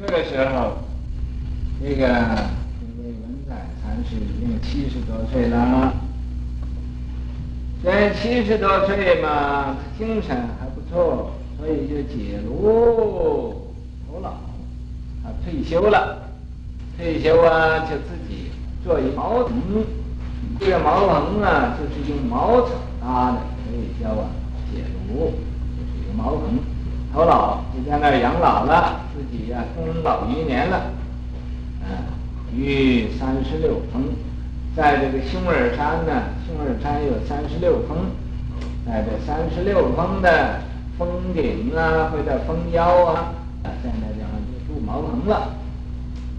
[0.00, 0.78] 这个时候，
[1.82, 3.52] 这个这位文仔
[3.82, 5.92] 禅师已经七十多岁了。
[7.82, 13.72] 这七十多岁嘛，精神还不错，所以就解炉
[14.06, 14.38] 头脑，
[15.24, 16.28] 他退休了。
[16.96, 18.50] 退休啊，就自己
[18.84, 19.84] 做一茅棚。
[20.60, 22.70] 这个茅棚啊，就是用茅草
[23.00, 24.30] 搭的，所以叫啊
[24.72, 25.32] 解炉，
[25.74, 26.58] 就是一个茅棚。
[27.18, 30.76] 头老就在那儿养老了，自己呀、啊、终老余年了，
[31.82, 32.14] 啊，
[32.54, 34.04] 于三十六峰，
[34.76, 38.06] 在这个熊耳山呢，熊耳山有三十六峰，
[38.86, 40.60] 在这三十六峰的
[40.96, 45.54] 峰顶啊，或者峰腰啊，啊，在那地方就筑茅棚了，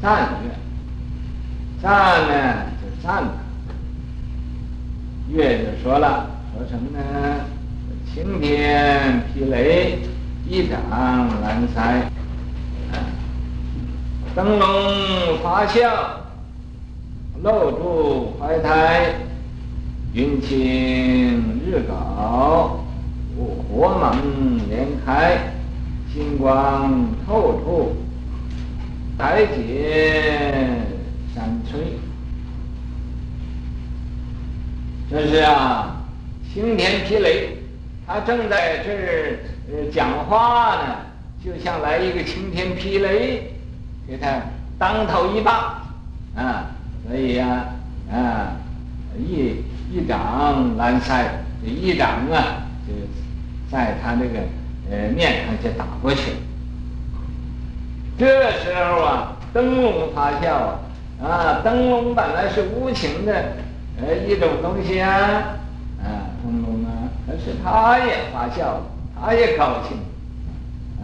[0.00, 0.54] 站月，
[1.82, 3.32] 站呢就站了，
[5.30, 7.40] 月就说了，说什么呢？
[8.14, 9.98] 晴天霹雷。
[10.50, 10.80] 一掌
[11.42, 12.10] 拦塞，
[14.34, 15.88] 灯笼发笑，
[17.40, 19.14] 露珠怀胎，
[20.12, 20.58] 云清
[21.64, 21.92] 日槁，
[23.36, 25.52] 火火猛连开，
[26.12, 27.94] 星光透出，
[29.16, 30.32] 台阶
[31.32, 31.94] 山摧。
[35.08, 36.02] 这是啊，
[36.52, 37.59] 晴天霹雷，
[38.12, 39.38] 他正在这儿。
[39.72, 40.96] 呃，讲话呢，
[41.44, 43.52] 就像来一个晴天霹雷，
[44.04, 44.26] 给他
[44.80, 45.54] 当头一棒，
[46.34, 46.72] 啊，
[47.06, 47.66] 所以呀，
[48.10, 48.56] 啊，
[49.16, 51.24] 一一掌拦塞，
[51.64, 52.92] 这一掌啊，就
[53.70, 54.40] 在他那个
[54.90, 56.32] 呃面上就打过去。
[58.18, 60.80] 这时候啊，灯笼发笑
[61.22, 63.52] 啊，灯笼本来是无情的
[64.02, 65.60] 呃一种东西啊，
[67.44, 68.82] 是他也发笑了。
[69.22, 69.98] 他也高兴，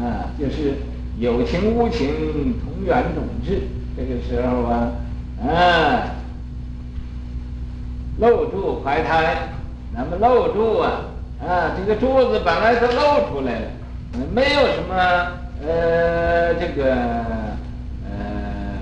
[0.00, 0.74] 啊，就是
[1.18, 3.62] 有情无情同源种智。
[3.96, 4.92] 这个时候啊，
[5.44, 6.14] 啊，
[8.20, 9.48] 露珠怀胎，
[9.92, 11.00] 那么露珠啊，
[11.44, 13.66] 啊，这个珠子本来都露出来了，
[14.32, 14.94] 没有什么
[15.66, 16.94] 呃这个
[18.04, 18.78] 呃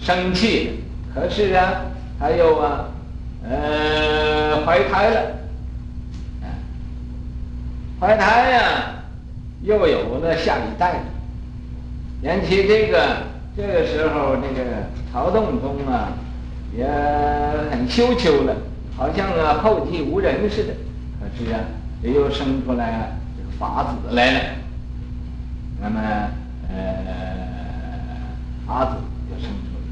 [0.00, 0.82] 生气，
[1.14, 1.82] 可是啊，
[2.18, 2.88] 还有啊，
[3.48, 5.20] 呃怀胎了。
[8.00, 8.62] 怀胎呀，
[9.62, 11.00] 又有了下一代。
[12.22, 13.18] 言其这个
[13.56, 14.64] 这个时候，那个
[15.12, 16.12] 曹洞宗啊，
[16.76, 16.84] 也
[17.70, 18.56] 很羞羞了，
[18.96, 20.74] 好像啊后继无人似的。
[21.20, 21.60] 可是啊，
[22.02, 24.40] 这又生出来这个法子来了。
[25.80, 26.00] 那么
[26.68, 26.76] 呃，
[28.66, 28.96] 法子
[29.30, 29.84] 就生出来，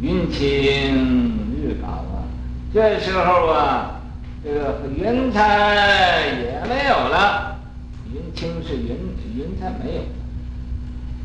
[0.00, 2.22] 云清日高啊。
[2.72, 3.96] 这时候啊。
[4.42, 7.58] 这个云彩也没有了，
[8.10, 8.96] 云青是云，
[9.36, 10.08] 云彩没有了。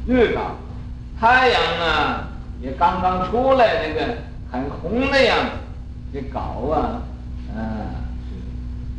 [0.06, 0.42] 日槁，
[1.18, 2.28] 太阳啊，
[2.62, 4.18] 也刚刚出来，那个
[4.52, 5.52] 很红的样子。
[6.14, 7.04] 这槁啊，
[7.56, 7.58] 啊
[8.28, 8.36] 是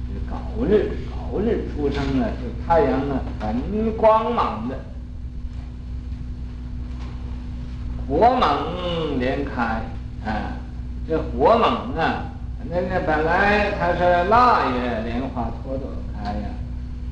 [0.09, 4.79] 是槁日，槁日出生了，这太阳啊很光芒的，
[8.09, 9.83] 火猛连开
[10.25, 10.57] 啊，
[11.07, 12.33] 这火猛啊。
[12.69, 15.89] 那个本来它是腊月莲花朵朵
[16.21, 16.49] 开呀，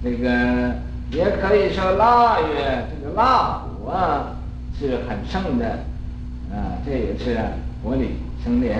[0.02, 0.74] 这个
[1.10, 4.34] 也可以说腊月这个腊火啊
[4.76, 5.66] 是很盛的，
[6.50, 7.38] 啊，这也是
[7.84, 8.76] 火里生莲。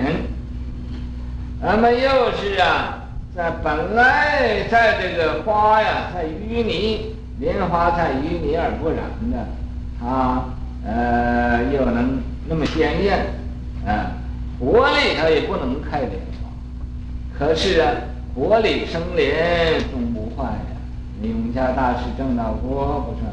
[1.61, 8.97] 那么又是啊，在本来在这个花呀，在淤泥，莲花在淤泥而不染
[9.31, 9.47] 的，
[9.97, 10.43] 它
[10.85, 13.27] 呃又能那么鲜艳，
[13.87, 14.11] 啊，
[14.59, 16.11] 火里头也不能开莲。
[17.45, 17.93] 可是啊，
[18.33, 20.65] 火里生莲终不坏呀。
[21.21, 23.29] 永嘉大师证道过，不说，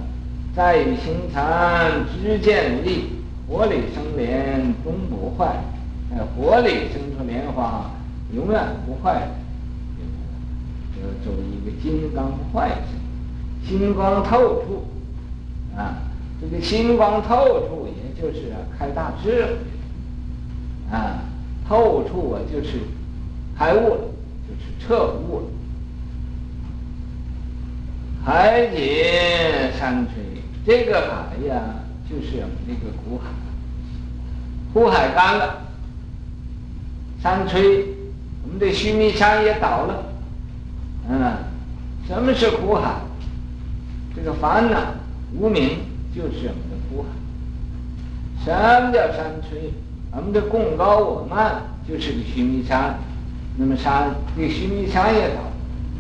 [0.55, 3.07] 在于行禅知见利，
[3.49, 5.57] 火里生莲终不坏。
[6.11, 7.91] 在火里生出莲花，
[8.35, 9.29] 永远不坏。
[10.95, 12.69] 就作为一个金刚坏
[13.65, 14.85] 身，心光透处
[15.75, 16.03] 啊，
[16.39, 21.23] 这个心光透处，也就是啊，开大智慧啊，
[21.67, 22.73] 透处啊，就是。
[23.63, 24.01] 开悟了，
[24.49, 25.45] 就是彻悟了。
[28.25, 29.05] 海底
[29.79, 30.11] 山摧，
[30.67, 31.63] 这个海呀，
[32.11, 33.31] 就是我们那个苦海。
[34.73, 35.63] 苦海干了，
[37.23, 37.87] 山吹，
[38.43, 40.07] 我们的须弥山也倒了。
[41.09, 41.33] 嗯，
[42.09, 42.97] 什么是苦海？
[44.17, 44.77] 这个烦恼、
[45.39, 45.79] 无明，
[46.13, 47.09] 就是我们的苦海。
[48.45, 48.51] 什
[48.83, 49.73] 么叫山吹？
[50.11, 52.99] 我们的贡高我慢，就是个须弥山。
[53.57, 54.07] 那么啥，
[54.37, 55.43] 这须弥山也倒，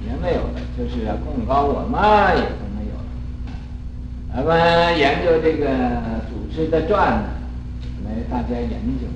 [0.06, 3.04] 也没有了，就是贡高我妈也都没有了。
[4.34, 5.68] 咱们研究这个
[6.30, 7.28] 祖师的传呢，
[8.06, 9.06] 来大家研究。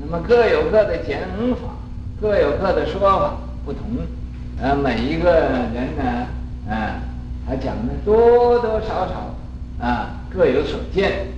[0.00, 1.18] 那么各有各的讲
[1.60, 1.76] 法，
[2.20, 3.82] 各有各的说法不同。
[4.60, 5.32] 呃，每一个
[5.72, 6.26] 人呢，
[6.68, 7.00] 啊，
[7.46, 9.34] 他讲的多多少少
[9.80, 11.28] 啊各有所见。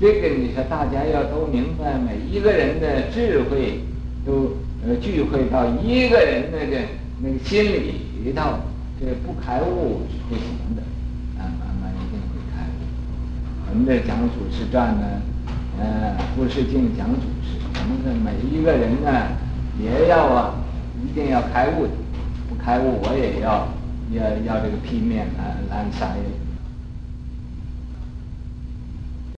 [0.00, 3.80] 这个你说大家要都明白，每一个人的智慧
[4.26, 6.82] 都呃聚会到一个人那个
[7.22, 8.60] 那个心里头，
[9.00, 10.82] 这不开悟是不行的。
[11.40, 12.76] 啊，慢慢一定会开悟。
[13.70, 15.06] 我们这讲祖师传呢，
[15.78, 19.28] 呃，不是净讲祖师，我们的每一个人呢，
[19.80, 20.54] 也要啊，
[21.02, 21.88] 一定要开悟。
[22.46, 23.66] 不开悟，我也要
[24.12, 26.08] 要要这个劈面啊，拦杀。